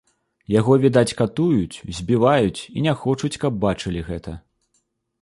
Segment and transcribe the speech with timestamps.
[0.59, 4.39] Яго, відаць, катуюць, збіваюць і не хочуць, каб бачылі гэта.